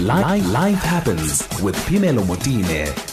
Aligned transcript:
Life, 0.00 0.50
life 0.52 0.82
happens 0.82 1.46
with 1.60 1.76
Pimelo 1.86 2.24
Motine. 2.24 3.11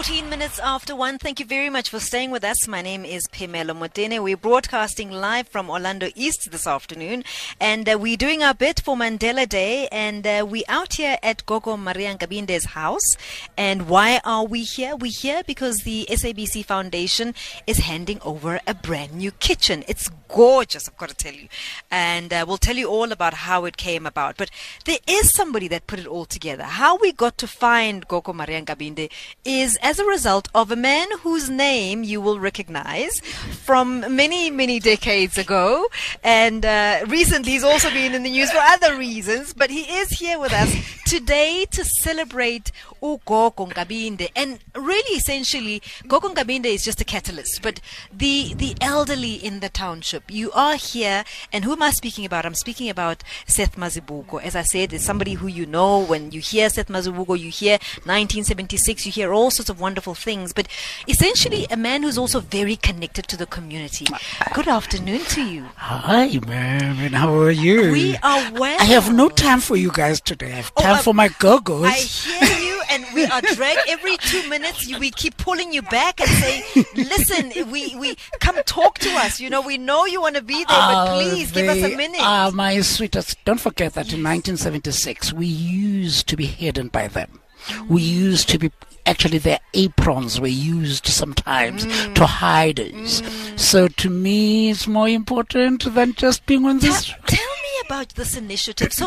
14 0.00 0.30
minutes 0.30 0.58
after 0.60 0.96
1. 0.96 1.18
Thank 1.18 1.40
you 1.40 1.44
very 1.44 1.68
much 1.68 1.90
for 1.90 2.00
staying 2.00 2.30
with 2.30 2.42
us. 2.42 2.66
My 2.66 2.80
name 2.80 3.04
is 3.04 3.28
Pimelo 3.28 3.76
Motene. 3.76 4.22
We're 4.22 4.34
broadcasting 4.34 5.10
live 5.10 5.46
from 5.46 5.68
Orlando 5.68 6.08
East 6.14 6.50
this 6.50 6.66
afternoon. 6.66 7.22
And 7.60 7.86
uh, 7.86 7.98
we're 8.00 8.16
doing 8.16 8.42
our 8.42 8.54
bit 8.54 8.80
for 8.80 8.96
Mandela 8.96 9.46
Day. 9.46 9.88
And 9.92 10.26
uh, 10.26 10.46
we're 10.48 10.64
out 10.70 10.94
here 10.94 11.18
at 11.22 11.44
Gogo 11.44 11.76
Maria 11.76 12.16
Nkabinde's 12.16 12.64
house. 12.64 13.18
And 13.58 13.90
why 13.90 14.22
are 14.24 14.46
we 14.46 14.62
here? 14.62 14.96
We're 14.96 15.12
here 15.12 15.42
because 15.46 15.80
the 15.80 16.06
SABC 16.08 16.64
Foundation 16.64 17.34
is 17.66 17.80
handing 17.80 18.22
over 18.22 18.58
a 18.66 18.72
brand 18.72 19.12
new 19.12 19.32
kitchen. 19.32 19.84
It's 19.86 20.10
gorgeous, 20.32 20.88
I've 20.88 20.96
got 20.96 21.10
to 21.10 21.14
tell 21.14 21.34
you. 21.34 21.48
And 21.90 22.32
uh, 22.32 22.44
we'll 22.46 22.58
tell 22.58 22.76
you 22.76 22.88
all 22.88 23.12
about 23.12 23.34
how 23.34 23.64
it 23.64 23.76
came 23.76 24.06
about. 24.06 24.36
But 24.36 24.50
there 24.84 24.98
is 25.06 25.30
somebody 25.32 25.68
that 25.68 25.86
put 25.86 25.98
it 25.98 26.06
all 26.06 26.24
together. 26.24 26.64
How 26.64 26.96
we 26.96 27.12
got 27.12 27.36
to 27.38 27.46
find 27.46 28.06
Gogo 28.06 28.32
Maria 28.32 28.62
Nkabinde 28.62 29.10
is 29.44 29.78
as 29.90 29.98
a 29.98 30.04
result 30.04 30.46
of 30.54 30.70
a 30.70 30.76
man 30.76 31.08
whose 31.22 31.50
name 31.50 32.04
you 32.04 32.20
will 32.20 32.38
recognize 32.38 33.18
from 33.66 34.14
many, 34.14 34.48
many 34.48 34.78
decades 34.78 35.36
ago. 35.36 35.84
And 36.22 36.64
uh, 36.64 37.04
recently 37.08 37.50
he's 37.50 37.64
also 37.64 37.90
been 37.90 38.14
in 38.14 38.22
the 38.22 38.30
news 38.30 38.52
for 38.52 38.58
other 38.58 38.96
reasons, 38.96 39.52
but 39.52 39.68
he 39.68 39.80
is 39.80 40.10
here 40.10 40.38
with 40.38 40.52
us 40.52 40.72
today 41.06 41.66
to 41.72 41.84
celebrate 41.84 42.70
uGogo 43.02 43.68
Nkabinde. 43.68 44.28
And 44.36 44.60
really, 44.76 45.16
essentially, 45.16 45.82
Gogo 46.06 46.28
Nkabinde 46.28 46.66
is 46.66 46.84
just 46.84 47.00
a 47.00 47.04
catalyst, 47.04 47.62
but 47.62 47.80
the, 48.12 48.54
the 48.54 48.76
elderly 48.80 49.34
in 49.34 49.58
the 49.58 49.68
township, 49.68 50.30
you 50.30 50.52
are 50.52 50.76
here. 50.76 51.24
And 51.52 51.64
who 51.64 51.72
am 51.72 51.82
I 51.82 51.90
speaking 51.90 52.24
about? 52.24 52.46
I'm 52.46 52.54
speaking 52.54 52.88
about 52.88 53.24
Seth 53.46 53.76
Mazibuko. 53.76 54.40
As 54.40 54.54
I 54.54 54.62
said, 54.62 54.92
it's 54.92 55.04
somebody 55.04 55.34
who 55.34 55.48
you 55.48 55.66
know. 55.66 55.98
When 56.04 56.30
you 56.30 56.40
hear 56.40 56.70
Seth 56.70 56.86
Mazibuko, 56.86 57.36
you 57.36 57.50
hear 57.50 57.78
1976, 58.04 59.06
you 59.06 59.10
hear 59.10 59.32
all 59.32 59.50
sorts 59.50 59.70
of 59.70 59.79
wonderful 59.80 60.14
things, 60.14 60.52
but 60.52 60.68
essentially 61.08 61.66
a 61.70 61.76
man 61.76 62.02
who's 62.02 62.18
also 62.18 62.40
very 62.40 62.76
connected 62.76 63.26
to 63.28 63.36
the 63.36 63.46
community. 63.46 64.06
Good 64.54 64.68
afternoon 64.68 65.24
to 65.26 65.42
you. 65.42 65.64
Hi, 65.76 66.38
man. 66.46 67.12
How 67.12 67.34
are 67.34 67.50
you? 67.50 67.90
We 67.90 68.16
are 68.22 68.52
well. 68.52 68.76
I 68.80 68.84
have 68.84 69.12
no 69.12 69.28
time 69.28 69.60
for 69.60 69.76
you 69.76 69.90
guys 69.92 70.20
today. 70.20 70.52
I 70.52 70.56
have 70.56 70.72
Oh, 70.76 70.82
time 70.82 70.96
I- 70.96 71.02
for 71.02 71.14
my 71.14 71.28
go-go's. 71.38 71.86
I 71.86 71.92
hear 71.92 72.58
you, 72.58 72.82
and 72.90 73.04
we 73.14 73.24
are 73.24 73.40
dragged 73.40 73.80
every 73.88 74.16
two 74.18 74.48
minutes. 74.48 74.86
You, 74.86 74.98
we 74.98 75.10
keep 75.10 75.36
pulling 75.38 75.72
you 75.72 75.82
back 75.82 76.20
and 76.20 76.28
say, 76.30 76.64
"Listen, 76.94 77.52
we 77.70 77.94
we 77.96 78.16
come 78.40 78.56
talk 78.66 78.98
to 79.00 79.08
us. 79.16 79.40
You 79.40 79.50
know, 79.50 79.60
we 79.62 79.78
know 79.78 80.04
you 80.06 80.20
want 80.20 80.36
to 80.36 80.42
be 80.42 80.54
there, 80.56 80.66
but 80.66 81.08
Oh, 81.08 81.14
please 81.18 81.50
give 81.50 81.68
us 81.68 81.78
a 81.78 81.96
minute." 81.96 82.20
are 82.20 82.52
my 82.52 82.80
sweetest. 82.80 83.42
Don't 83.44 83.60
forget 83.60 83.94
that 83.94 84.12
in 84.12 84.22
1976 84.22 85.32
we 85.32 85.46
used 85.46 86.26
to 86.28 86.36
be 86.36 86.46
hidden 86.46 86.88
by 86.88 87.08
them. 87.08 87.40
We 87.88 88.02
used 88.02 88.48
to 88.50 88.58
be 88.58 88.70
actually 89.10 89.38
their 89.38 89.60
aprons 89.74 90.40
were 90.40 90.46
used 90.74 91.06
sometimes 91.06 91.84
Mm. 91.86 92.14
to 92.14 92.26
hide 92.26 92.80
us. 92.80 93.22
So 93.56 93.88
to 94.02 94.08
me, 94.10 94.70
it's 94.70 94.86
more 94.86 95.08
important 95.08 95.92
than 95.94 96.14
just 96.14 96.46
being 96.46 96.64
on 96.66 96.78
this. 96.78 97.06
tell 97.26 97.52
me 97.66 97.72
about 97.86 98.08
this 98.14 98.36
initiative. 98.36 98.92
So, 98.92 99.06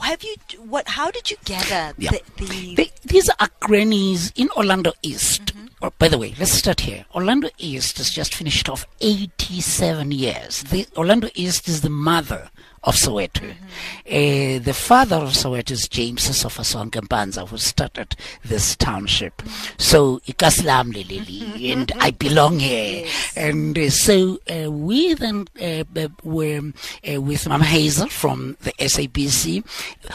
have 0.00 0.22
you? 0.22 0.34
What? 0.74 0.88
How 0.88 1.10
did 1.10 1.30
you 1.30 1.36
gather 1.44 1.82
Yeah. 1.98 2.10
the? 2.12 2.20
the 2.44 2.74
They, 2.78 2.90
these 3.04 3.28
are 3.40 3.48
grannies 3.60 4.32
in 4.36 4.48
Orlando 4.56 4.92
East. 5.02 5.46
Mm-hmm. 5.46 5.66
Oh, 5.84 5.92
by 5.98 6.08
the 6.08 6.18
way, 6.18 6.34
let's 6.38 6.52
start 6.52 6.80
here. 6.88 7.04
Orlando 7.14 7.48
East 7.58 7.98
has 7.98 8.08
just 8.10 8.32
finished 8.34 8.68
off 8.68 8.86
87 9.00 10.12
years. 10.12 10.62
The, 10.64 10.86
Orlando 10.96 11.28
East 11.34 11.68
is 11.68 11.80
the 11.80 11.90
mother 11.90 12.50
of 12.84 12.96
Soweto. 12.96 13.42
Mm-hmm. 13.42 13.62
Uh, 14.06 14.58
the 14.62 14.74
father 14.74 15.16
of 15.16 15.30
Soweto 15.30 15.70
is 15.70 15.88
James 15.88 16.28
Sofasonke 16.28 17.00
Mpanza, 17.00 17.48
who 17.48 17.56
started 17.56 18.16
this 18.44 18.76
township. 18.76 19.36
Mm-hmm. 19.38 19.74
So, 19.78 20.18
ikasilam 20.26 20.92
lelili, 20.92 21.72
and 21.72 21.92
I 22.00 22.10
belong 22.10 22.58
here. 22.58 23.04
Yes. 23.04 23.36
And 23.36 23.78
uh, 23.78 23.90
so 23.90 24.38
uh, 24.50 24.70
we 24.70 25.14
then 25.14 25.46
uh, 25.60 25.84
were 26.22 26.72
with 27.04 27.48
Mama 27.48 27.64
Hazel 27.64 28.08
from 28.08 28.56
the 28.62 28.72
SABC. 28.72 29.64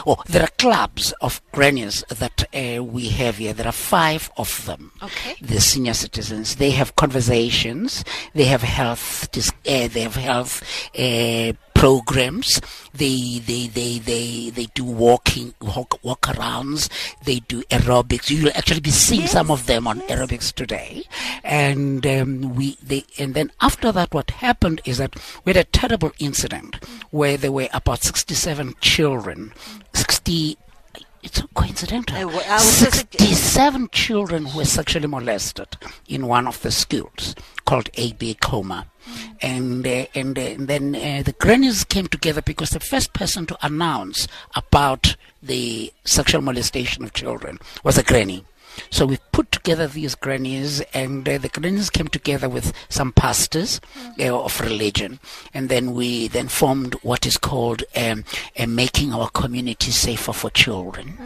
Oh, 0.06 0.22
there 0.26 0.42
are 0.42 0.50
clubs 0.58 1.12
of 1.20 1.40
grannies 1.52 2.04
that 2.08 2.44
uh, 2.54 2.82
we 2.84 3.08
have 3.08 3.38
here. 3.38 3.52
There 3.52 3.66
are 3.66 3.72
five 3.72 4.30
of 4.36 4.64
them. 4.66 4.92
Okay. 5.02 5.36
The 5.40 5.60
senior 5.60 5.94
citizens. 5.94 6.56
They 6.56 6.70
have 6.72 6.96
conversations. 6.96 8.04
They 8.34 8.44
have 8.44 8.62
health. 8.62 9.30
Dis- 9.32 9.50
uh, 9.50 9.88
they 9.88 10.00
have 10.00 10.16
health. 10.16 10.62
Programs. 11.78 12.60
They 12.92 13.38
they 13.38 13.68
they 13.68 13.98
they 13.98 14.50
they 14.50 14.66
do 14.74 14.82
walking 14.84 15.54
walk 15.60 16.02
walk 16.02 16.22
arounds 16.22 16.88
they 17.24 17.38
do 17.40 17.62
aerobics. 17.70 18.30
You'll 18.30 18.50
actually 18.56 18.80
be 18.80 18.90
seeing 18.90 19.20
Yes, 19.22 19.32
some 19.32 19.48
of 19.50 19.66
them 19.66 19.86
on 19.86 19.98
yes. 20.00 20.10
aerobics 20.10 20.52
today. 20.52 21.04
And 21.44 22.04
um, 22.04 22.54
we 22.56 22.76
they 22.82 23.04
and 23.18 23.34
then 23.34 23.52
after 23.60 23.92
that 23.92 24.12
what 24.12 24.30
happened 24.32 24.80
is 24.84 24.98
that 24.98 25.14
we 25.44 25.50
had 25.50 25.56
a 25.56 25.64
terrible 25.70 26.10
incident 26.18 26.84
where 27.10 27.36
there 27.36 27.52
were 27.52 27.68
about 27.72 28.02
67 28.02 28.74
children. 28.80 29.52
60 29.94 30.58
it's 31.22 31.42
coincidental. 31.54 32.16
I 32.16 32.20
I 32.22 32.54
was 32.54 32.80
just- 32.80 32.94
67 33.12 33.88
children 33.92 34.46
who 34.46 34.58
were 34.58 34.64
sexually 34.64 35.06
molested 35.08 35.76
in 36.08 36.26
one 36.26 36.46
of 36.48 36.60
the 36.62 36.70
schools 36.72 37.34
called 37.68 37.90
AB 37.96 38.34
Xuma. 38.36 38.86
And, 39.42 39.86
uh, 39.86 40.06
and, 40.14 40.38
uh, 40.38 40.40
and 40.40 40.68
then 40.68 40.94
uh, 40.94 41.22
the 41.22 41.34
grannies 41.38 41.84
came 41.84 42.06
together 42.06 42.40
because 42.40 42.70
the 42.70 42.80
first 42.80 43.12
person 43.12 43.44
to 43.44 43.58
announce 43.60 44.26
about 44.54 45.16
the 45.42 45.92
sexual 46.02 46.40
molestation 46.40 47.04
of 47.04 47.12
children 47.12 47.58
was 47.84 47.98
a 47.98 48.02
granny. 48.02 48.42
So 48.90 49.06
we 49.06 49.18
put 49.32 49.50
together 49.52 49.86
these 49.86 50.14
grannies, 50.14 50.80
and 50.94 51.28
uh, 51.28 51.38
the 51.38 51.48
grannies 51.48 51.90
came 51.90 52.08
together 52.08 52.48
with 52.48 52.72
some 52.88 53.12
pastors 53.12 53.80
uh, 54.18 54.36
of 54.36 54.60
religion, 54.60 55.20
and 55.54 55.68
then 55.68 55.94
we 55.94 56.28
then 56.28 56.48
formed 56.48 56.94
what 57.02 57.26
is 57.26 57.36
called 57.36 57.82
um, 57.96 58.24
uh, 58.58 58.66
making 58.66 59.12
our 59.12 59.28
community 59.30 59.90
safer 59.90 60.32
for 60.32 60.50
children. 60.50 61.18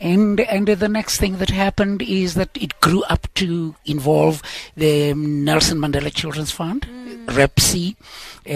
And 0.00 0.40
and 0.40 0.66
the 0.66 0.88
next 0.88 1.18
thing 1.18 1.38
that 1.38 1.50
happened 1.50 2.02
is 2.02 2.34
that 2.34 2.50
it 2.54 2.78
grew 2.80 3.02
up 3.04 3.32
to 3.34 3.74
involve 3.84 4.42
the 4.76 5.14
Nelson 5.14 5.78
Mandela 5.78 6.12
Children's 6.12 6.50
Fund, 6.50 6.86
REPSSI, 7.26 7.96
uh, 8.46 8.50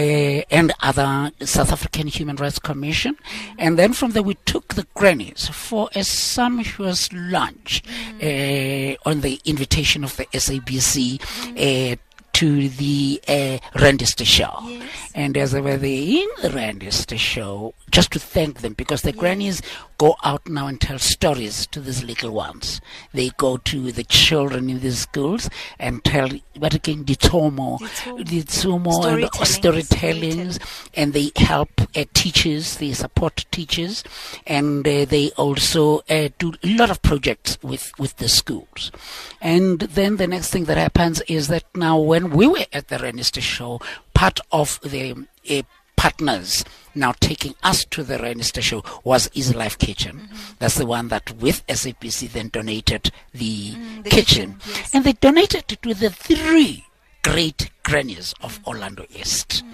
and 0.51 0.73
other 0.83 1.33
South 1.41 1.73
African 1.73 2.07
Human 2.07 2.37
Rights 2.37 2.59
Commission, 2.59 3.17
and 3.59 3.79
then 3.79 3.93
from 3.93 4.13
there 4.13 4.23
we 4.23 4.35
took 4.45 4.75
the 4.75 4.87
grannies 4.95 5.49
for 5.49 5.89
a 5.95 6.05
sumptuous 6.05 7.13
lunch 7.13 7.83
uh, 8.23 8.27
Eh, 8.39 8.95
on 9.05 9.21
the 9.23 9.41
invitation 9.47 10.05
of 10.05 10.17
the 10.17 10.25
SABC. 10.27 11.21
Eh, 11.57 11.97
Uh, 12.39 12.41
to 12.41 12.69
the 12.69 13.21
uh, 13.27 14.25
show. 14.25 14.59
Yes. 14.63 15.13
And 15.15 15.37
as 15.37 15.51
they 15.51 15.61
were 15.61 15.77
there 15.77 15.91
in 15.91 16.29
the 16.41 16.51
Rand 16.51 16.85
Easter 16.85 17.19
show, 17.19 17.75
just 17.91 18.13
to 18.13 18.21
thank 18.21 18.61
them 18.61 18.75
because 18.75 19.03
the 19.03 19.13
grannies 19.13 19.61
go 19.99 20.15
out 20.23 20.49
now 20.49 20.69
and 20.69 20.81
tell 20.81 20.99
stories 20.99 21.67
to 21.67 21.81
these 21.81 22.05
little 22.05 22.31
ones. 22.31 22.81
They 23.13 23.31
go 23.31 23.57
to 23.57 23.91
the 23.91 24.05
children 24.05 24.71
in 24.71 24.79
these 24.81 25.01
schools 25.01 25.51
and 25.79 26.05
tell 26.05 26.29
what 26.57 26.75
again, 26.75 27.05
Ditomo, 27.05 27.79
Ditomo. 27.81 29.05
And 29.05 29.47
Storytelling. 29.47 29.85
storytellings, 29.85 30.89
and 30.95 31.13
they 31.13 31.33
help 31.37 31.71
uh, 31.81 32.05
teachers, 32.15 32.77
they 32.77 32.93
support 32.93 33.45
teachers, 33.51 34.05
and 34.47 34.87
uh, 34.87 35.05
they 35.05 35.31
also 35.37 36.03
uh, 36.09 36.29
do 36.39 36.53
a 36.63 36.77
lot 36.77 36.91
of 36.91 37.03
projects 37.03 37.59
with, 37.63 37.93
with 37.99 38.17
the 38.19 38.29
schools. 38.29 38.93
And 39.41 39.81
then 39.81 40.17
the 40.17 40.27
next 40.27 40.51
thing 40.51 40.65
that 40.67 40.77
happens 40.77 41.21
is 41.23 41.49
that 41.49 41.65
now 41.75 41.99
when 41.99 42.28
we 42.33 42.47
were 42.47 42.65
at 42.73 42.89
the 42.89 42.99
Rand 42.99 43.21
Easter 43.21 43.41
show, 43.41 43.81
part 44.15 44.41
of 44.53 44.81
the 44.83 45.27
uh, 45.51 45.63
partners 45.97 46.65
now 46.95 47.13
taking 47.21 47.55
us 47.63 47.85
to 47.87 48.03
the 48.03 48.19
Rand 48.19 48.41
Easter 48.41 48.63
show 48.63 48.83
was 49.05 49.31
Easy 49.35 49.55
Life 49.55 49.79
Kitchen. 49.79 50.29
That's 50.59 50.77
the 50.77 50.87
one 50.87 51.09
that 51.09 51.33
with 51.37 51.67
SABC 51.67 52.31
then 52.33 52.49
donated 52.49 53.11
the, 53.33 53.73
Mm, 53.73 54.05
the 54.05 54.11
kitchen. 54.11 54.55
kitchen, 54.59 54.75
yes. 54.77 54.95
And 54.95 55.05
they 55.05 55.13
donated 55.13 55.65
it 55.73 55.83
to 55.83 55.95
the 55.95 56.11
three 56.11 56.85
great 57.23 57.71
grannies 57.83 58.35
of 58.41 58.61
Orlando 58.67 59.05
East. 59.15 59.65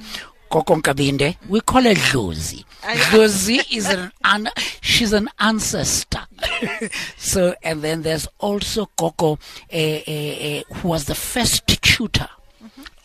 Koko 0.50 0.76
Nkabinde, 0.76 1.36
we 1.48 1.60
call 1.62 1.82
her 1.82 1.94
Dlozi. 1.94 2.64
Dlozi 2.82 3.60
is 3.76 3.88
an, 3.88 4.12
an 4.24 4.48
she's 4.80 5.12
an 5.12 5.28
ancestor. 5.40 6.22
so, 7.16 7.54
and 7.62 7.82
then 7.82 8.02
there's 8.02 8.28
also 8.38 8.86
Coco, 8.96 9.32
uh, 9.32 9.36
uh, 9.76 9.76
uh, 9.76 10.62
who 10.74 10.88
was 10.88 11.06
the 11.06 11.14
first 11.14 11.66
tutor 11.66 12.28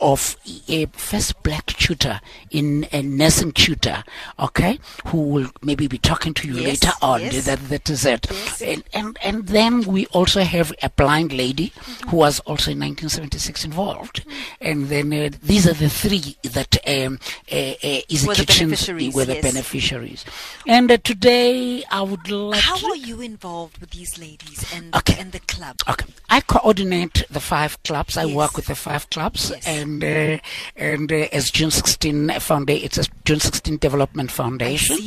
of 0.01 0.38
a 0.68 0.86
first 0.88 1.42
black 1.44 1.66
tutor 1.68 2.19
in 2.51 2.88
a 2.92 3.01
nursing 3.01 3.51
tutor, 3.51 4.04
okay, 4.40 4.80
who 5.07 5.22
will 5.22 5.48
maybe 5.62 5.88
be 5.88 5.98
talking 5.98 6.34
to 6.34 6.48
you 6.48 6.56
Yes, 6.56 6.84
later 6.84 6.92
on. 7.01 7.22
yes. 7.22 7.46
That, 7.46 7.60
that 7.69 7.90
is 7.90 8.06
it. 8.06 8.28
Yes. 8.30 8.62
And, 8.62 8.84
and, 8.94 9.18
and 9.22 9.48
then 9.48 9.81
we 9.81 10.06
also 10.07 10.42
have 10.42 10.72
a 10.81 10.90
blind 10.90 11.34
lady 11.34 11.60
Mm-hmm. 11.69 12.10
who 12.10 12.18
was 12.18 12.40
also 12.42 12.72
in 12.72 12.80
1976 12.80 13.66
involved. 13.66 14.25
And 14.62 14.88
then 14.88 15.12
uh, 15.13 15.30
these 15.44 15.68
are 15.68 15.74
the 15.74 15.90
three 15.90 16.38
that 16.44 16.78
um, 16.88 17.19
uh, 17.51 17.56
uh, 17.56 18.01
Easy 18.07 18.28
Were 18.28 18.36
the 18.36 18.46
beneficiaries, 18.46 19.13
were 19.16 19.25
the 19.25 19.42
beneficiaries. 19.42 20.25
And 20.68 20.92
uh, 20.92 20.98
today 20.98 21.84
I 21.92 22.01
would 22.01 22.30
like 22.30 22.60
How 22.62 22.75
are 22.90 22.96
you 22.96 23.22
involved 23.22 23.80
with 23.80 23.92
these 23.92 24.18
ladies 24.18 24.66
and 24.74 24.96
Okay. 24.96 25.18
and 25.19 25.31
the 25.31 25.40
club? 25.42 25.78
Okay. 25.90 26.06
I 26.30 26.42
coordinate 26.42 27.24
the 27.30 27.40
five 27.40 27.81
clubs. 27.84 28.18
I 28.18 28.25
work 28.25 28.56
with 28.56 28.68
the 28.68 28.75
five 28.75 29.10
clubs, 29.10 29.50
Yes. 29.50 29.68
And 29.89 30.03
uh, 30.03 30.41
and 30.75 31.12
uh, 31.12 31.27
as 31.31 31.51
June 31.51 31.71
16 31.71 32.30
Foundation, 32.39 32.86
it's 32.86 32.97
a 32.97 33.06
June 33.25 33.39
16 33.39 33.77
Development 33.77 34.31
Foundation. 34.31 34.97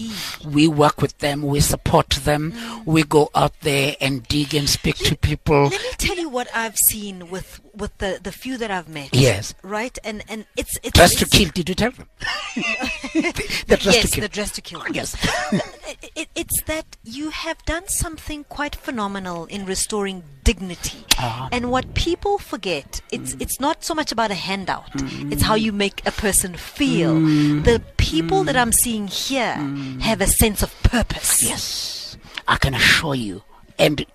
We 0.45 0.69
work 0.69 1.01
with 1.01 1.17
them. 1.19 1.43
We 1.43 1.61
support 1.61 2.11
them. 2.11 2.55
We 2.85 3.05
go 3.05 3.31
out 3.35 3.59
there 3.61 3.97
and 4.01 4.27
dig 4.29 4.55
and 4.55 4.69
speak 4.69 4.97
to 4.97 5.17
people. 5.17 5.65
Let 5.65 5.83
me 5.83 5.91
tell 5.99 6.17
you 6.17 6.29
what 6.29 6.49
I've 6.55 6.77
seen 6.87 7.31
with 7.31 7.61
with 7.75 7.97
the 7.99 8.21
the 8.23 8.33
few 8.33 8.59
that 8.59 8.71
I've 8.71 8.89
met. 8.89 9.15
Yes. 9.15 9.55
Right, 9.63 9.97
and 10.05 10.25
and 10.29 10.47
it's 10.57 10.79
it's 10.83 10.97
Dress 10.97 11.15
to 11.17 11.27
kill. 11.27 11.51
Did 11.51 11.69
you 11.69 11.75
tell 11.75 11.93
them? 11.93 12.09
the 13.67 13.79
dress 13.81 13.97
Yes, 13.97 14.03
to 14.03 14.09
kill. 14.09 14.23
the 14.23 14.29
dress 14.29 14.51
to 14.53 14.61
kill. 14.61 14.83
Yes. 14.93 15.17
it, 15.53 16.13
it, 16.17 16.29
it's 16.35 16.63
that 16.63 16.97
you 17.05 17.31
have 17.31 17.63
done 17.65 17.89
something 17.89 18.45
quite 18.45 18.75
phenomenal 18.75 19.47
in 19.47 19.67
restoring 19.67 20.25
dignity. 20.45 21.05
Ah. 21.19 21.49
And 21.53 21.71
what 21.71 21.95
people 21.95 22.39
forget, 22.39 23.01
it's 23.11 23.35
mm. 23.35 23.43
it's 23.43 23.61
not 23.61 23.85
so 23.85 23.95
much 23.95 24.13
about 24.13 24.31
a 24.31 24.35
handout. 24.35 24.93
Mm. 24.93 25.33
It's 25.33 25.43
how 25.43 25.55
you 25.55 25.73
make 25.73 26.07
a 26.07 26.13
person 26.13 26.55
feel. 26.55 27.15
Mm. 27.15 27.65
The 27.65 27.83
people 27.97 28.45
that 28.45 28.57
I'm 28.57 28.73
seeing 28.73 29.09
here 29.09 29.55
have 30.01 30.21
a 30.21 30.27
sense 30.27 30.63
of 30.63 30.71
purpose. 30.83 31.43
Yes, 31.43 32.17
I 32.49 32.57
can 32.57 32.75
assure 32.75 33.15
you. 33.15 33.43
And 33.79 34.07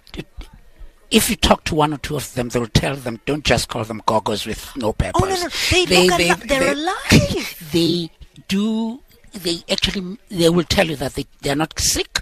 if 1.09 1.29
you 1.29 1.35
talk 1.35 1.63
to 1.65 1.75
one 1.75 1.93
or 1.93 1.97
two 1.97 2.15
of 2.15 2.33
them, 2.33 2.49
they'll 2.49 2.67
tell 2.67 2.95
them, 2.95 3.19
don't 3.25 3.43
just 3.43 3.69
call 3.69 3.83
them 3.83 4.01
gogos 4.05 4.45
with 4.45 4.75
no 4.75 4.93
purpose. 4.93 5.21
Oh, 5.21 5.25
no, 5.25 5.35
no. 5.35 5.49
They 5.71 6.07
look 6.07 6.19
alive. 6.19 6.47
They're 6.47 6.71
alive. 6.73 7.53
They 7.71 8.09
do, 8.47 9.01
they 9.33 9.63
actually, 9.69 10.17
they 10.29 10.49
will 10.49 10.63
tell 10.63 10.87
you 10.87 10.95
that 10.97 11.13
they, 11.15 11.25
they're 11.41 11.55
not 11.55 11.79
sick. 11.79 12.21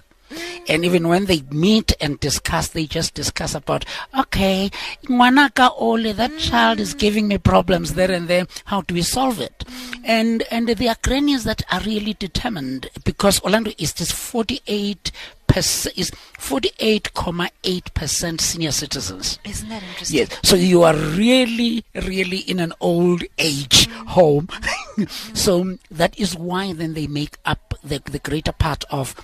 And 0.68 0.84
even 0.84 1.06
when 1.06 1.26
they 1.26 1.42
meet 1.50 1.92
and 2.00 2.18
discuss, 2.18 2.68
they 2.68 2.86
just 2.86 3.14
discuss 3.14 3.54
about, 3.54 3.84
okay, 4.18 4.70
Ngwanaka 5.04 5.70
Ole, 5.78 6.12
that 6.12 6.36
child 6.38 6.80
is 6.80 6.94
giving 6.94 7.28
me 7.28 7.38
problems 7.38 7.94
there 7.94 8.10
and 8.10 8.26
there. 8.26 8.46
How 8.64 8.80
do 8.80 8.94
we 8.94 9.02
solve 9.02 9.40
it? 9.40 9.64
And 10.04 10.42
and 10.50 10.68
there 10.68 10.90
are 10.90 10.96
grannies 11.02 11.44
that 11.44 11.62
are 11.70 11.80
really 11.80 12.14
determined 12.14 12.90
because 13.04 13.40
Orlando 13.42 13.70
is 13.78 14.00
is 14.00 14.10
48 14.10 15.12
percent 15.46 15.96
is 15.96 16.10
48.8 16.38 17.94
percent 17.94 18.40
senior 18.40 18.72
citizens. 18.72 19.38
Isn't 19.44 19.68
that 19.68 19.82
interesting? 19.82 20.18
Yes. 20.18 20.38
So 20.42 20.56
you 20.56 20.82
are 20.82 20.94
really, 20.94 21.84
really 21.94 22.38
in 22.38 22.58
an 22.60 22.72
old 22.80 23.22
age 23.38 23.88
home. 24.06 24.48
so 25.34 25.76
that 25.90 26.18
is 26.18 26.36
why 26.36 26.72
then 26.72 26.94
they 26.94 27.06
make 27.06 27.36
up 27.44 27.74
the, 27.82 28.00
the 28.04 28.18
greater 28.18 28.52
part 28.52 28.84
of. 28.90 29.14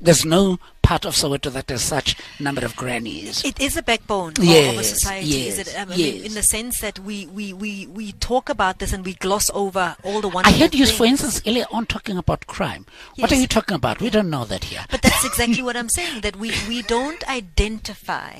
There's 0.00 0.24
no 0.24 0.58
part 0.92 1.06
of 1.06 1.14
Soweto 1.14 1.50
that 1.50 1.70
has 1.70 1.80
such 1.80 2.16
number 2.38 2.62
of 2.66 2.76
grannies. 2.76 3.42
It 3.46 3.58
is 3.58 3.78
a 3.78 3.82
backbone 3.82 4.32
of- 4.32 4.38
of 4.40 4.44
a 4.44 4.46
Yes, 4.46 4.90
society, 4.90 5.46
is 5.48 5.56
yes, 5.56 5.68
it? 5.68 5.80
I 5.80 5.84
mean, 5.86 5.98
yes. 5.98 6.26
in 6.26 6.34
the 6.34 6.42
sense 6.42 6.80
that 6.80 6.98
we, 6.98 7.24
we, 7.26 7.54
we, 7.54 7.86
we 7.86 8.12
talk 8.12 8.50
about 8.50 8.78
this 8.78 8.92
and 8.92 9.02
we 9.02 9.14
gloss 9.14 9.50
over 9.54 9.96
all 10.04 10.20
the 10.20 10.28
wonderful 10.28 10.54
I 10.54 10.60
heard 10.60 10.74
you, 10.74 10.84
for 10.86 11.06
instance, 11.06 11.40
earlier 11.46 11.64
on 11.72 11.86
talking 11.86 12.18
about 12.18 12.46
crime. 12.46 12.84
What 13.16 13.32
are 13.32 13.36
you 13.36 13.46
talking 13.46 13.74
about? 13.74 14.00
We 14.00 14.10
don't 14.10 14.28
know 14.28 14.44
that 14.44 14.64
here. 14.64 14.84
But 14.90 15.00
that's 15.00 15.24
exactly 15.24 15.62
what 15.62 15.76
I'm 15.78 15.88
saying. 15.88 16.20
That 16.20 16.36
we, 16.36 16.52
we 16.68 16.82
don't 16.82 17.26
identify 17.26 18.34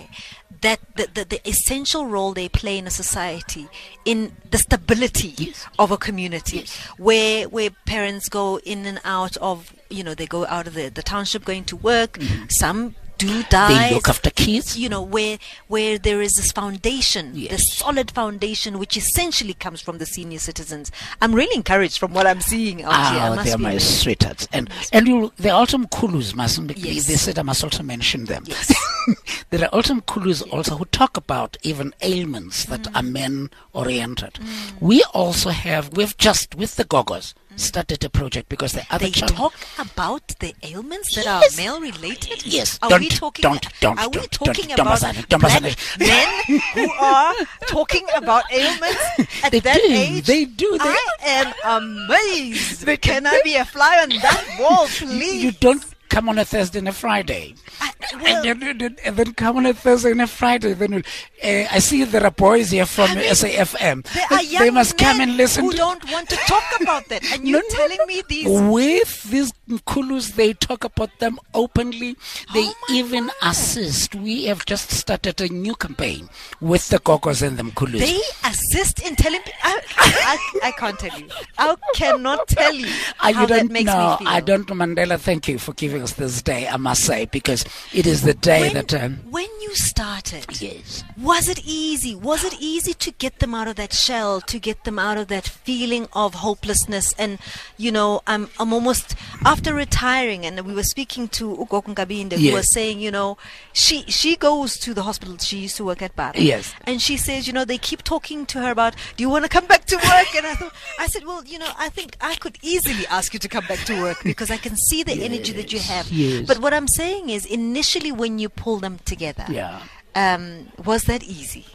that 0.60 0.78
the, 0.96 1.08
the, 1.14 1.25
the 1.25 1.48
essential 1.48 2.06
role 2.06 2.32
they 2.34 2.48
play 2.48 2.76
in 2.78 2.87
a 2.87 2.90
society 2.90 3.66
in 4.05 4.37
the 4.50 4.58
stability 4.58 5.34
Yes. 5.38 5.66
of 5.78 5.90
a 5.90 5.96
community 5.96 6.58
Yes. 6.58 6.76
where 6.98 7.48
where 7.48 7.70
parents 7.87 8.28
go 8.28 8.58
in 8.58 8.84
and 8.87 9.00
out 9.05 9.37
of 9.38 9.72
you 9.90 10.05
know 10.05 10.14
they 10.14 10.26
go 10.26 10.46
out 10.46 10.66
of 10.66 10.75
the, 10.75 10.88
the 10.88 11.02
township 11.02 11.44
going 11.44 11.64
to 11.64 11.76
work 11.76 12.12
mm-hmm. 12.19 12.42
Some 12.50 12.94
do 13.19 13.43
die. 13.44 13.89
They 13.91 13.94
look 13.94 14.09
after 14.09 14.31
kids. 14.31 14.77
you 14.77 14.89
know 14.89 15.03
where 15.03 15.39
where 15.69 15.97
there 15.97 16.21
is 16.21 16.33
this 16.35 16.50
foundation 16.50 17.35
this 17.35 17.73
solid 17.73 18.11
foundation 18.11 18.79
which 18.81 18.97
essentially 18.97 19.55
comes 19.55 19.81
from 19.81 19.99
the 19.99 20.06
senior 20.06 20.41
citizens 20.41 20.91
i'm 21.21 21.33
really 21.33 21.55
encouraged 21.55 21.99
from 21.99 22.12
what 22.15 22.27
i'm 22.27 22.41
seeing 22.41 22.83
out 22.83 22.91
here 23.12 23.21
Ah, 23.23 23.43
they're 23.44 23.59
my 23.59 23.79
sweethearts, 23.79 24.49
and 24.53 24.69
and 24.93 25.06
you, 25.06 25.31
there 25.37 25.53
are 25.53 25.61
also 25.61 25.79
Mkulus, 25.79 26.35
mustn't 26.35 26.77
Yes. 26.77 27.06
they 27.06 27.15
said 27.15 27.39
I 27.39 27.43
must 27.43 27.62
also 27.62 27.83
mention 27.85 28.25
them. 28.25 28.43
Yes. 28.49 28.75
there 29.50 29.62
are 29.62 29.69
also 29.69 29.94
Mkulus 29.94 30.43
also 30.53 30.77
who 30.77 30.85
talk 30.87 31.17
about 31.17 31.56
even 31.62 31.94
ailments 32.03 32.65
that 32.65 32.83
Mm. 32.85 32.97
are 32.97 33.03
men 33.05 33.50
oriented. 33.73 34.39
We 34.81 35.05
also 35.12 35.50
have 35.50 35.97
we've 35.97 36.17
just 36.17 36.56
with 36.56 36.75
the 36.77 36.85
Gogos 36.85 37.35
Mm-hmm. 37.52 37.58
started 37.58 38.02
a 38.04 38.08
project 38.08 38.49
because 38.49 38.72
the 38.72 38.87
other 38.90 39.04
they 39.04 39.10
challenge- 39.10 39.37
talk 39.37 39.54
about 39.78 40.26
the 40.40 40.54
ailments 40.62 41.14
that 41.16 41.25
Yes. 41.26 41.52
are 41.58 41.62
male 41.62 41.81
related. 41.81 42.46
Yes. 42.46 42.78
Are 42.81 42.88
Don't- 42.88 43.00
we 43.00 43.08
talking? 43.10 43.43
don't- 43.43 43.66
don't- 43.81 43.99
Are 43.99 44.08
we 44.08 44.16
don't- 44.20 44.32
talking 44.32 44.69
don't- 44.69 44.76
don't 44.78 44.87
about 44.87 45.28
don't 45.28 45.40
black 45.40 45.62
men 45.99 46.28
who 46.75 46.90
are 47.00 47.34
talking 47.66 48.06
about 48.16 48.44
ailments 48.50 49.04
at 49.44 49.52
They 49.52 49.60
that 49.60 49.76
do, 49.76 49.93
age? 49.93 50.25
they 50.26 50.44
do, 50.46 50.78
they- 50.78 50.88
I 50.88 51.52
am 51.64 51.82
amazed. 51.82 52.87
Can 53.02 53.26
I 53.26 53.40
be 53.44 53.56
a 53.56 53.64
fly 53.66 54.00
on 54.02 54.08
that 54.08 54.44
wall, 54.58 54.87
please? 54.98 55.43
you 55.44 55.52
don't 55.52 55.84
come 56.12 56.29
on 56.29 56.38
a 56.38 56.44
Thursday 56.44 56.79
and 56.79 56.88
a 56.88 56.93
Friday. 56.93 57.55
I- 57.81 57.93
well- 58.23 58.47
and, 58.47 58.61
then, 58.62 58.79
then- 58.79 58.97
and 59.05 59.17
then 59.17 59.32
come 59.35 59.56
on 59.56 59.67
a 59.67 59.73
Thursday 59.73 60.11
and 60.11 60.20
a 60.20 60.26
Friday. 60.26 60.75
Then 60.75 60.91
we'll- 60.93 61.03
uh, 61.43 61.67
I 61.76 61.79
see 61.79 62.05
there 62.05 62.25
are 62.25 62.31
boys 62.31 62.70
here 62.70 62.87
from 62.87 63.11
I 63.11 63.14
mean, 63.17 63.25
SAFM. 63.31 64.03
There 64.12 64.26
are 64.31 64.43
young 64.43 64.62
they 64.64 64.70
must 64.70 64.99
come 64.99 65.20
and 65.20 65.37
listen. 65.37 65.64
who 65.64 65.70
to- 65.73 65.76
don't 65.79 66.05
want 66.12 66.29
to 66.29 66.37
talk 66.37 66.64
about 66.81 67.09
that, 67.09 67.23
and 67.32 67.49
you're 67.49 67.62
No, 67.62 67.76
telling 67.76 67.99
me 68.06 68.23
these. 68.29 68.47
With 68.49 69.23
these 69.31 69.53
Nkulus, 69.78 70.34
they 70.34 70.52
talk 70.54 70.84
about 70.84 71.10
them 71.19 71.38
openly. 71.54 72.16
They 72.54 72.64
Oh 72.64 72.74
even 72.90 73.24
word. 73.24 73.34
assist. 73.42 74.14
We 74.14 74.44
have 74.46 74.64
just 74.66 74.90
started 74.90 75.40
a 75.40 75.48
new 75.48 75.74
campaign 75.74 76.28
with 76.60 76.88
the 76.88 76.98
Gogos 76.98 77.42
and 77.46 77.56
the 77.58 77.62
Nkulus. 77.64 77.98
They 78.00 78.20
assist 78.48 79.00
in 79.06 79.16
telling. 79.16 79.40
I, 79.62 79.80
I, 79.98 80.69
I 80.69 80.70
can't 80.72 80.98
tell 80.98 81.19
you. 81.19 81.28
I 81.58 81.76
cannot 81.94 82.48
tell 82.48 82.74
you 82.74 82.88
I 83.20 83.32
how 83.32 83.46
that 83.46 83.58
don't 83.60 83.72
makes 83.72 83.86
know. 83.86 84.10
me 84.12 84.16
feel. 84.19 84.28
I 84.28 84.40
don't, 84.40 84.66
Mandela. 84.66 85.19
Thank 85.19 85.48
you 85.48 85.58
for 85.58 85.72
giving 85.74 86.02
us 86.02 86.14
this 86.14 86.42
day. 86.42 86.66
I 86.69 86.76
must 86.76 87.04
say 87.04 87.26
because 87.26 87.64
it 87.92 88.06
is 88.06 88.22
the 88.22 88.34
day 88.34 88.62
when, 88.62 88.74
that. 88.74 88.94
Um, 88.94 89.19
when 89.30 89.48
you 89.60 89.74
started, 89.74 90.60
yes. 90.60 91.04
was 91.20 91.48
it 91.48 91.60
easy? 91.64 92.14
Was 92.14 92.44
it 92.44 92.54
easy 92.60 92.94
to 92.94 93.10
get 93.12 93.38
them 93.38 93.54
out 93.54 93.69
of 93.69 93.76
that 93.76 93.92
shell, 93.92 94.40
to 94.42 94.58
get 94.58 94.84
them 94.84 94.98
out 94.98 95.19
of 95.19 95.28
that 95.28 95.46
feeling 95.46 96.08
of 96.12 96.34
hopelessness? 96.34 97.14
And 97.19 97.38
you 97.76 97.92
know, 97.92 98.22
I'm 98.26 98.48
I'm 98.58 98.72
almost 98.72 99.14
after 99.44 99.62
retiring, 99.70 100.44
and 100.44 100.61
we 100.67 100.75
were 100.75 100.82
speaking 100.82 101.29
to 101.29 101.55
uGogo 101.56 101.94
Nkabinde, 101.94 102.32
who 102.39 102.53
was 102.53 102.72
saying, 102.72 102.98
you 103.01 103.10
know, 103.10 103.36
she 103.72 104.03
she 104.08 104.34
goes 104.36 104.77
to 104.79 104.93
the 104.94 105.03
hospital. 105.03 105.36
She 105.39 105.58
used 105.58 105.77
to 105.77 105.84
work 105.84 106.03
at 106.03 106.17
Bar. 106.17 106.32
Yes. 106.34 106.75
and 106.84 107.01
she 107.01 107.17
says, 107.17 107.46
you 107.46 107.53
know, 107.53 107.65
they 107.65 107.79
keep 107.79 108.03
talking 108.03 108.46
to 108.46 108.60
her 108.60 108.70
about, 108.70 108.94
do 109.17 109.22
you 109.22 109.29
want 109.31 109.44
to 109.44 109.48
come 109.48 109.67
back 109.67 109.84
to 109.86 109.96
work? 109.96 110.34
And 110.36 110.46
I 110.46 110.55
thought, 110.55 110.72
I 110.98 111.06
said, 111.06 111.25
well, 111.25 111.44
you 111.44 111.58
know, 111.58 111.70
I 111.79 111.89
think 111.89 112.17
I 112.20 112.34
could 112.36 112.58
easily 112.63 113.06
ask 113.08 113.32
you 113.32 113.39
to 113.41 113.48
come 113.48 113.65
back 113.67 113.81
to 113.86 114.01
work 114.03 114.22
because 114.25 114.51
I 114.51 114.56
can 114.56 114.77
see 114.77 115.03
the 115.03 115.13
energy 115.22 115.53
that 115.53 115.72
you 115.72 115.79
have. 115.79 116.10
yes. 116.10 116.46
But 116.46 116.58
what 116.58 116.75
I'm 116.75 116.89
saying 116.89 117.31
is, 117.31 117.46
initially 117.46 118.10
when 118.13 118.39
you 118.39 118.48
pull 118.48 118.79
them 118.79 118.98
together, 119.05 119.44
Yeah. 119.48 119.82
um, 120.15 120.69
was 120.84 121.05
that 121.05 121.22
easy? 121.22 121.67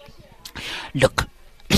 Look, 0.96 1.27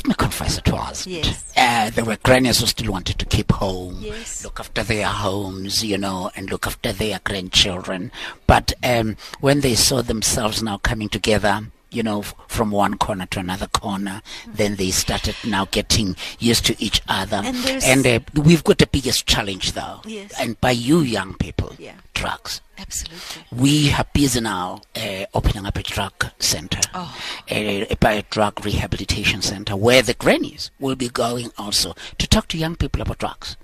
me 0.09 0.15
confess 0.17 0.57
it 0.57 0.71
was. 0.71 1.07
Yes. 1.07 1.53
Uh, 1.55 1.89
there 1.91 2.03
were 2.05 2.17
grannies 2.23 2.59
who 2.59 2.65
still 2.65 2.91
wanted 2.91 3.17
to 3.19 3.25
keep 3.25 3.51
home, 3.51 3.97
Yes. 4.01 4.43
look 4.43 4.59
after 4.59 4.83
their 4.83 5.05
homes, 5.07 5.83
you 5.83 5.97
know, 5.97 6.31
and 6.35 6.49
look 6.49 6.67
after 6.67 6.91
their 6.91 7.19
grandchildren. 7.23 8.11
But 8.47 8.73
um, 8.83 9.15
when 9.39 9.61
they 9.61 9.75
saw 9.75 10.01
themselves 10.01 10.61
now 10.63 10.77
coming 10.77 11.09
together, 11.09 11.61
you 11.91 12.03
know, 12.03 12.19
f- 12.21 12.35
from 12.47 12.71
one 12.71 12.97
corner 12.97 13.25
to 13.27 13.39
another 13.39 13.67
corner, 13.67 14.21
then 14.47 14.75
they 14.75 14.91
started 14.91 15.35
now 15.45 15.65
getting 15.65 16.15
used 16.39 16.65
to 16.67 16.75
each 16.83 17.01
other. 17.07 17.41
And 17.43 17.55
And, 17.83 18.07
uh, 18.07 18.19
we've 18.41 18.63
got 18.63 18.77
the 18.77 18.87
biggest 18.87 19.25
challenge, 19.25 19.71
though. 19.73 20.01
Yes. 20.05 20.31
And 20.39 20.59
by 20.61 20.71
you 20.71 21.01
young 21.01 21.33
people, 21.35 21.73
Yeah. 21.79 21.93
drugs. 22.13 22.61
Absolutely. 22.77 23.43
We 23.51 23.91
are 23.91 24.05
busy 24.13 24.39
now 24.39 24.81
uh, 24.95 25.25
opening 25.33 25.65
up 25.65 25.77
a 25.77 25.83
drug 25.83 26.13
center, 26.39 26.79
Oh. 26.93 27.13
a, 27.49 27.81
a, 27.91 27.97
a 28.01 28.21
drug 28.29 28.63
rehabilitation 28.65 29.41
center, 29.41 29.75
where 29.75 30.01
the 30.01 30.13
grannies 30.13 30.71
will 30.79 30.95
be 30.95 31.09
going 31.09 31.51
also 31.57 31.93
to 32.17 32.27
talk 32.27 32.47
to 32.49 32.57
young 32.57 32.75
people 32.75 33.01
about 33.01 33.17
drugs. 33.17 33.57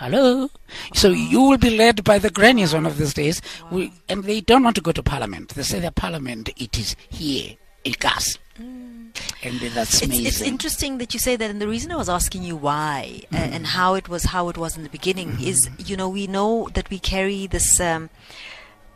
Hello. 0.00 0.48
So 0.94 1.10
you 1.10 1.42
will 1.42 1.58
be 1.58 1.76
led 1.76 2.04
by 2.04 2.18
the 2.18 2.30
grannies 2.30 2.72
one 2.72 2.86
of 2.86 2.96
these 2.96 3.12
days, 3.12 3.42
we, 3.70 3.92
and 4.08 4.24
they 4.24 4.40
don't 4.40 4.62
want 4.62 4.76
to 4.76 4.80
go 4.80 4.92
to 4.92 5.02
parliament. 5.02 5.50
They 5.50 5.62
say 5.62 5.78
the 5.78 5.92
parliament 5.92 6.48
it 6.56 6.78
is 6.78 6.96
here 7.10 7.54
in 7.84 7.92
gas. 8.00 8.38
And 8.56 9.60
that's 9.60 10.00
amazing. 10.00 10.26
it's 10.26 10.40
interesting 10.40 10.96
that 10.98 11.12
you 11.12 11.20
say 11.20 11.36
that, 11.36 11.50
and 11.50 11.60
the 11.60 11.68
reason 11.68 11.92
I 11.92 11.96
was 11.96 12.08
asking 12.08 12.44
you 12.44 12.56
why 12.56 13.24
uh, 13.30 13.36
and 13.36 13.66
how 13.66 13.92
it 13.92 14.08
was 14.08 14.24
how 14.24 14.48
it 14.48 14.56
was 14.56 14.74
in 14.74 14.84
the 14.84 14.88
beginning 14.88 15.36
is, 15.38 15.68
you 15.76 15.98
know, 15.98 16.08
we 16.08 16.26
know 16.26 16.70
that 16.72 16.88
we 16.88 16.98
carry 16.98 17.46
this. 17.46 17.78
Um, 17.78 18.08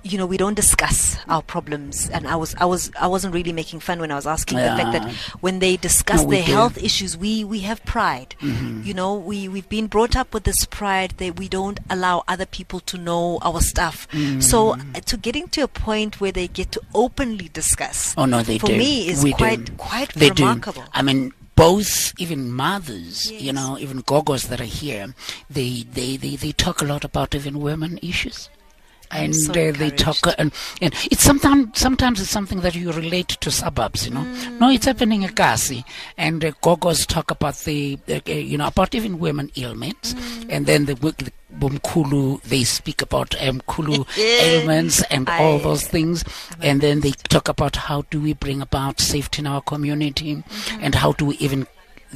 you 0.05 0.19
know, 0.19 0.27
we 0.27 0.37
don't 0.37 0.55
discuss 0.55 1.17
our 1.29 1.41
problems, 1.43 2.11
and 2.11 2.29
I 2.29 2.37
was, 2.37 2.55
I 2.57 2.67
was, 2.67 2.91
I 3.01 3.07
wasn't 3.07 3.33
really 3.33 3.53
making 3.53 3.81
fun 3.81 3.99
when 4.01 4.13
I 4.13 4.15
was 4.15 4.27
asking 4.27 4.59
the 4.59 4.65
fact 4.65 4.93
that 4.93 5.11
when 5.41 5.59
they 5.61 5.77
discuss 5.79 6.23
No, 6.23 6.31
their 6.31 6.45
do. 6.45 6.53
health 6.53 6.77
issues, 6.79 7.17
we 7.17 7.43
we 7.43 7.61
have 7.61 7.83
pride. 7.87 8.37
You 8.41 8.93
know, 8.95 9.15
we 9.17 9.49
we've 9.49 9.69
been 9.69 9.87
brought 9.87 10.15
up 10.15 10.35
with 10.35 10.45
this 10.45 10.67
pride 10.67 11.15
that 11.17 11.39
we 11.39 11.49
don't 11.49 11.81
allow 11.89 12.23
other 12.29 12.47
people 12.47 12.81
to 12.81 12.99
know 12.99 13.39
our 13.43 13.61
stuff. 13.63 14.07
So 14.41 14.75
uh, 14.75 15.01
to 15.07 15.17
getting 15.17 15.49
to 15.49 15.63
a 15.63 15.69
point 15.69 16.21
where 16.21 16.33
they 16.33 16.49
get 16.49 16.71
to 16.73 16.83
openly 16.95 17.49
discuss, 17.49 18.15
Oh 18.19 18.27
no, 18.27 18.43
they 18.43 18.59
for 18.59 18.67
do. 18.69 18.77
me 18.77 19.09
is 19.09 19.25
We 19.25 19.33
quite 19.33 19.65
do. 19.65 19.73
quite 19.79 20.13
they 20.13 20.31
remarkable. 20.31 20.83
Do. 20.83 20.89
I 20.93 21.01
mean, 21.03 21.33
both 21.57 22.13
even 22.21 22.53
mothers, 22.53 23.31
you 23.33 23.53
know, 23.53 23.79
even 23.79 24.03
gogos 24.03 24.49
that 24.49 24.61
are 24.61 24.65
here, 24.83 25.15
they 25.49 25.85
they, 25.91 26.17
they, 26.19 26.37
they 26.37 26.53
talk 26.53 26.83
a 26.83 26.85
lot 26.85 27.05
about 27.05 27.35
even 27.35 27.59
women 27.61 27.99
issues. 28.03 28.51
And 29.15 29.35
so 29.37 29.53
uh, 29.53 29.73
they 29.73 29.91
talk, 29.91 30.27
uh, 30.27 30.35
and, 30.39 30.53
and 30.83 30.93
it's 31.11 31.23
sometimes 31.23 31.79
sometimes 31.79 32.21
it's 32.21 32.31
something 32.31 32.61
that 32.61 32.75
you 32.75 32.91
relate 32.93 33.29
to 33.29 33.51
suburbs, 33.51 34.07
you 34.07 34.13
know. 34.15 34.25
Mm. 34.25 34.59
No, 34.61 34.71
it's 34.71 34.87
happening 34.87 35.23
in 35.23 35.31
Kasi, 35.31 35.85
and 36.19 36.45
uh, 36.45 36.51
gogos 36.63 37.07
talk 37.07 37.31
about 37.31 37.57
the, 37.65 37.99
uh, 38.09 38.21
uh, 38.29 38.33
you 38.33 38.59
know, 38.59 38.67
about 38.67 38.95
even 38.95 39.19
women 39.19 39.51
ailments, 39.57 40.15
Mm. 40.15 40.47
and 40.51 40.67
then 40.67 40.85
the, 40.87 40.95
the 40.95 41.33
Bumkulu 41.59 42.43
they 42.43 42.65
speak 42.65 43.01
about 43.03 43.41
um, 43.41 43.63
Kulu 43.69 44.05
ailments 44.19 45.03
and 45.05 45.29
all 45.29 45.59
those 45.59 45.87
things, 45.87 46.25
and 46.61 46.81
then 46.81 47.01
they 47.01 47.13
talk 47.13 47.49
about 47.49 47.77
how 47.77 48.03
do 48.11 48.21
we 48.21 48.33
bring 48.35 48.61
about 48.61 49.01
safety 49.01 49.41
in 49.41 49.47
our 49.47 49.61
community, 49.63 50.43
and 50.81 50.95
how 50.97 51.13
do 51.13 51.27
we 51.27 51.37
even 51.37 51.67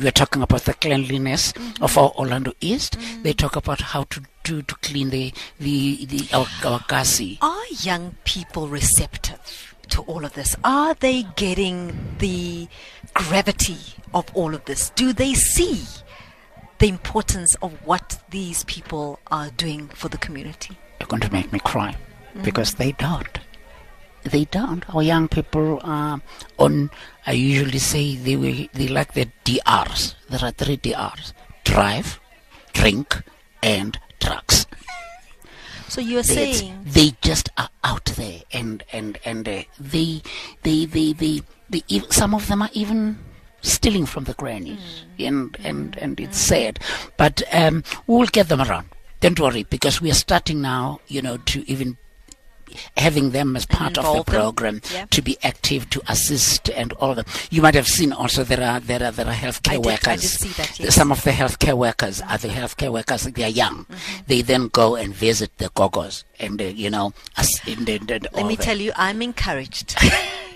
we're 0.00 0.12
talking 0.12 0.43
about 0.43 0.62
the 0.62 0.75
cleanliness 0.75 1.52
of 1.81 1.99
our 1.99 2.11
Orlando 2.12 2.52
East. 2.61 2.97
They 3.25 3.33
talk 3.33 3.57
about 3.57 3.81
how 3.81 4.05
to 4.05 4.23
to, 4.49 4.62
to 4.62 4.75
clean 4.76 5.11
the 5.11 5.33
the, 5.61 6.07
the 6.07 6.28
our, 6.33 6.47
our 6.64 6.81
Kasi. 6.81 7.38
Are 7.43 7.67
young 7.81 8.17
people 8.25 8.67
receptive 8.69 9.75
to 9.90 10.02
all 10.02 10.25
of 10.25 10.33
this? 10.33 10.57
Are 10.64 10.95
they 10.95 11.25
getting 11.37 12.17
the 12.19 12.67
gravity 13.12 13.76
of 14.14 14.25
all 14.35 14.55
of 14.55 14.64
this? 14.64 14.90
Do 14.90 15.12
they 15.12 15.35
see 15.35 15.85
the 16.78 16.88
importance 16.88 17.57
of 17.57 17.73
what 17.87 18.23
these 18.31 18.64
people 18.64 19.21
are 19.31 19.50
doing 19.50 19.88
for 19.88 20.09
the 20.09 20.19
community? 20.19 20.78
You're 20.99 21.09
going 21.09 21.23
to 21.23 21.33
make 21.33 21.52
me 21.52 21.59
cry 21.61 21.93
mm-hmm. 21.93 22.43
because 22.43 22.75
they 22.75 22.93
don't. 22.93 23.40
They 24.23 24.47
don't. 24.47 24.83
Our 24.95 25.02
young 25.02 25.28
people 25.28 25.81
are 25.85 26.21
on. 26.59 26.90
I 27.26 27.33
usually 27.33 27.78
say 27.78 28.17
they 28.17 28.37
will, 28.37 28.67
they 28.73 28.88
like 28.88 29.12
the 29.12 29.28
DRs. 29.45 30.17
There 30.28 30.43
are 30.43 30.50
three 30.50 30.76
DRs: 30.76 31.35
drive, 31.64 32.19
drink, 32.73 33.23
and 33.62 33.99
drugs. 34.19 34.67
So 35.89 36.01
you're 36.01 36.23
saying 36.23 36.85
they 36.85 37.15
just 37.23 37.49
are 37.57 37.71
out 37.83 38.05
there, 38.05 38.43
and 38.53 38.85
and 38.93 39.19
and 39.25 39.49
uh, 39.49 39.63
they, 39.81 40.23
they 40.63 40.85
they 40.85 41.13
they 41.15 41.41
they 41.71 41.83
some 42.11 42.35
of 42.35 42.47
them 42.47 42.63
are 42.63 42.71
even 42.73 43.19
stealing 43.63 44.07
from 44.07 44.25
the 44.25 44.35
grannies, 44.35 45.05
and 45.19 45.57
and 45.65 45.97
and 45.97 46.21
it's 46.21 46.39
sad, 46.39 46.79
but 47.17 47.43
um, 47.53 47.83
we'll 48.07 48.27
get 48.27 48.49
them 48.49 48.61
around. 48.61 48.89
Don't 49.21 49.41
worry, 49.41 49.65
because 49.65 50.01
we 50.01 50.11
are 50.11 50.15
starting 50.15 50.61
now, 50.61 51.01
you 51.09 51.23
know, 51.23 51.39
to 51.39 51.69
even 51.69 51.97
having 52.97 53.31
them 53.31 53.57
as 53.57 53.67
part 53.67 53.99
of 53.99 54.17
the 54.17 54.25
program 54.25 54.81
Yeah. 54.93 55.07
to 55.11 55.23
be 55.23 55.37
active, 55.43 55.89
to 55.91 56.03
assist, 56.09 56.69
and 56.71 56.93
all 56.95 57.15
them. 57.15 57.25
You 57.51 57.63
might 57.63 57.75
have 57.75 57.89
seen 57.89 58.13
also 58.13 58.45
there 58.45 58.63
are 58.63 58.81
there 58.81 59.03
are 59.03 59.11
there 59.13 59.27
are 59.27 59.35
healthcare 59.35 59.73
I 59.73 59.77
did- 59.77 59.87
workers. 59.87 60.09
I 60.09 60.17
did 60.17 60.31
see 60.31 60.49
that, 60.63 60.79
yes. 60.81 60.95
Some 60.95 61.11
of 61.13 61.23
the 61.23 61.31
healthcare 61.31 61.77
workers 61.77 62.21
are 62.23 62.39
the 62.39 62.49
healthcare 62.49 62.93
workers. 62.93 63.23
They 63.25 63.45
are 63.45 63.49
young. 63.49 63.85
Mm-hmm. 63.85 64.23
They 64.27 64.43
then 64.43 64.69
go 64.69 64.97
and 64.97 65.15
visit 65.15 65.57
the 65.59 65.69
gogos, 65.71 66.25
and 66.40 66.61
uh, 66.61 66.64
you 66.64 66.90
know, 66.90 67.12
ass- 67.37 67.61
and, 67.66 67.88
and, 67.88 68.11
and 68.11 68.28
let 68.33 68.47
me 68.47 68.57
tell 68.57 68.76
you, 68.76 68.92
I'm 68.97 69.23
encouraged. 69.23 69.95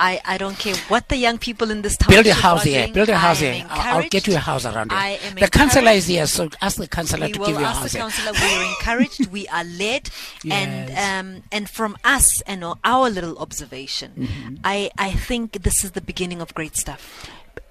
I, 0.01 0.21
I 0.25 0.37
don't 0.37 0.59
care 0.59 0.75
what 0.89 1.09
the 1.11 1.17
young 1.17 1.39
people 1.39 1.71
in 1.71 1.83
this 1.83 1.97
town 1.97 2.11
Build 2.11 2.27
a 2.27 2.35
house 2.35 2.65
here. 2.65 2.89
Build 2.89 3.09
a 3.09 3.17
house 3.17 3.39
here. 3.39 3.65
I'll, 3.71 3.99
I'll 4.03 4.09
get 4.09 4.27
you 4.27 4.35
a 4.35 4.39
house 4.39 4.65
around 4.67 4.91
here. 4.91 4.99
I 5.01 5.11
am 5.29 5.37
the 5.37 5.47
councillor 5.47 5.93
is 5.93 6.07
here, 6.09 6.27
so 6.27 6.49
ask 6.61 6.77
the 6.79 6.89
councillor 6.89 7.29
to 7.29 7.39
will 7.39 7.47
give 7.47 7.59
you 7.61 7.65
a 7.65 7.69
ask 7.69 7.81
house 7.83 7.93
the 7.93 7.99
here. 7.99 8.09
councillor. 8.09 8.33
We 8.33 8.55
are 8.55 8.69
encouraged. 8.71 9.27
We 9.31 9.47
are 9.49 9.63
led, 9.65 10.11
and 10.51 10.91
um, 11.37 11.43
and 11.53 11.69
from 11.71 11.97
us 12.05 12.41
and 12.43 12.65
our 12.85 13.11
little 13.11 13.39
observation, 13.39 14.13
Mm-hmm. 14.19 14.55
I 14.65 14.91
I 14.99 15.13
think 15.13 15.63
this 15.63 15.85
is 15.85 15.93
the 15.93 16.01
beginning 16.01 16.41
of 16.41 16.53
great 16.55 16.77
stuff. 16.77 17.31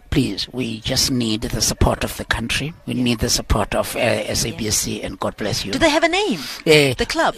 Please, 0.09 0.47
we 0.51 0.79
just 0.81 1.09
need 1.11 1.41
the 1.41 1.61
support 1.61 2.03
of 2.03 2.15
the 2.17 2.25
country. 2.25 2.73
We 2.85 2.93
need 2.93 3.19
the 3.19 3.29
support 3.29 3.73
of 3.75 3.95
uh, 3.95 3.99
SABC, 4.25 5.03
and 5.03 5.17
God 5.19 5.35
bless 5.37 5.65
you. 5.65 5.71
Do 5.71 5.79
they 5.79 5.89
have 5.89 6.03
a 6.03 6.09
name? 6.09 6.39
Uh, 6.65 6.93
The 6.97 7.05
club. 7.07 7.35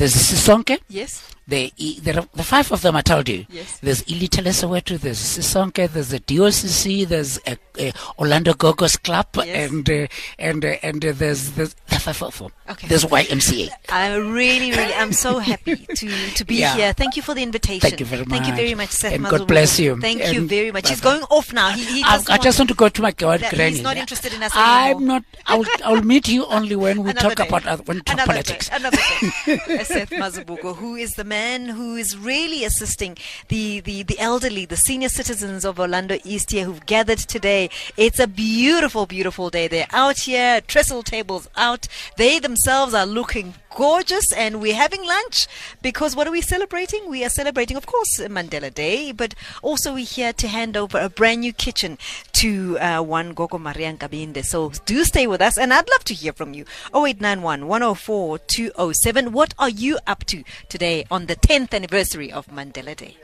Is- 0.00 0.14
There's 0.14 0.32
Sisonke. 0.32 0.78
Yes. 0.88 1.22
The, 1.50 1.72
there 2.00 2.22
the 2.34 2.42
five 2.44 2.70
of 2.72 2.82
them 2.82 2.96
I 2.96 3.02
told 3.02 3.28
you. 3.28 3.44
Yes. 3.50 3.78
There's 3.80 4.02
Ilitele 4.04 4.52
Soweto, 4.52 4.98
there's 4.98 5.18
Sisonke, 5.18 5.90
there's 5.92 6.10
the 6.10 6.20
DOCC, 6.20 7.06
there's 7.08 7.38
uh, 7.46 7.56
uh, 7.78 7.90
Orlando 8.18 8.52
Gogos 8.54 9.02
Club, 9.02 9.26
Yes. 9.34 9.70
and 9.70 9.90
uh, 9.90 10.06
and 10.38 10.64
uh, 10.64 10.76
and 10.82 11.04
uh, 11.04 11.12
there's 11.12 11.50
there's 11.52 11.74
the 11.88 11.98
five 12.06 12.22
of 12.22 12.38
them. 12.38 12.52
Okay. 12.70 12.86
There's 12.88 13.04
YMCA. 13.04 13.68
I 13.88 14.14
really, 14.14 14.70
really, 14.70 14.94
I'm 14.94 15.12
so 15.12 15.38
happy 15.38 15.76
to 15.76 16.08
to 16.38 16.44
be 16.44 16.56
Yeah. 16.56 16.76
here. 16.76 16.92
Thank 16.92 17.16
you 17.16 17.22
for 17.22 17.34
the 17.34 17.42
invitation. 17.42 17.80
Thank 17.80 18.00
you 18.00 18.06
very 18.06 18.24
much. 18.24 18.38
Thank 18.38 18.46
you 18.48 18.54
very 18.54 18.74
much, 18.74 18.90
Seth 18.90 19.12
And 19.14 19.24
God 19.24 19.48
bless 19.48 19.78
you. 19.80 20.00
Thank 20.00 20.32
you 20.32 20.46
very 20.46 20.70
much. 20.70 20.88
He's 20.88 21.00
bye-bye. 21.00 21.18
going 21.18 21.24
off 21.30 21.52
now. 21.52 21.70
He, 21.70 21.84
he 21.84 22.04
I, 22.04 22.38
just 22.38 22.58
want 22.58 22.68
to 22.70 22.74
go 22.76 22.88
to 22.88 23.02
my 23.02 23.10
God 23.10 23.40
granny. 23.50 23.70
he's 23.70 23.82
not 23.82 23.96
interested 23.96 24.32
in 24.32 24.42
us 24.42 24.52
I'm 24.54 24.96
anymore. 24.98 25.06
not. 25.06 25.24
I'll, 25.46 25.64
I'll 25.84 26.02
meet 26.02 26.28
you 26.28 26.46
only 26.46 26.76
when 26.76 27.02
we 27.02 27.10
Another 27.16 27.34
talk 27.34 27.36
day. 27.38 27.48
about 27.48 27.66
uh, 27.66 27.76
when 27.86 27.96
we 27.98 28.02
talk 28.02 28.14
another 28.14 28.32
politics. 28.32 28.68
Day, 28.68 28.76
another 28.76 28.96
day. 28.96 29.84
Seth 29.84 30.10
Mazibuko, 30.10 30.76
who 30.76 30.94
is 30.94 31.14
the 31.14 31.24
man 31.40 31.60
who 31.78 31.96
is 31.96 32.18
really 32.18 32.64
assisting 32.64 33.16
the, 33.48 33.80
the, 33.80 34.02
the 34.02 34.18
elderly, 34.18 34.64
the 34.66 34.76
senior 34.76 35.08
citizens 35.08 35.64
of 35.64 35.80
Orlando 35.80 36.18
East 36.32 36.50
here 36.50 36.66
who've 36.66 36.84
gathered 36.84 37.22
today. 37.34 37.70
It's 37.96 38.18
a 38.18 38.26
beautiful, 38.26 39.06
beautiful 39.06 39.48
day. 39.48 39.66
They're 39.66 39.94
out 40.04 40.18
here, 40.28 40.60
trestle 40.60 41.02
tables 41.02 41.48
out. 41.56 41.88
They 42.18 42.40
themselves 42.40 42.92
are 42.92 43.06
looking 43.06 43.54
gorgeous 43.74 44.32
and 44.32 44.60
we're 44.60 44.74
having 44.74 45.04
lunch 45.04 45.46
because 45.82 46.14
what 46.16 46.26
are 46.26 46.30
we 46.30 46.40
celebrating? 46.40 47.08
We 47.08 47.24
are 47.24 47.28
celebrating, 47.28 47.76
of 47.76 47.86
course, 47.86 48.20
Mandela 48.20 48.72
Day, 48.72 49.12
but 49.12 49.34
also 49.62 49.94
we're 49.94 50.04
here 50.04 50.32
to 50.32 50.48
hand 50.48 50.76
over 50.76 50.98
a 50.98 51.08
brand 51.08 51.40
new 51.40 51.52
kitchen 51.52 51.98
to 52.32 52.78
uh, 52.78 53.02
one 53.02 53.32
Gogo 53.32 53.58
Maria 53.58 53.92
Nkabinde. 53.92 54.44
So 54.44 54.72
do 54.86 55.04
stay 55.04 55.26
with 55.26 55.40
us 55.40 55.56
and 55.58 55.72
I'd 55.72 55.88
love 55.90 56.04
to 56.04 56.14
hear 56.14 56.32
from 56.32 56.54
you. 56.54 56.64
0891 56.94 57.66
104 57.66 58.38
207. 58.38 59.32
What 59.32 59.54
are 59.58 59.70
you 59.70 59.98
up 60.06 60.24
to 60.26 60.44
today 60.68 61.04
on 61.10 61.26
the 61.26 61.36
10th 61.36 61.74
anniversary 61.74 62.32
of 62.32 62.46
Mandela 62.48 62.96
Day? 62.96 63.16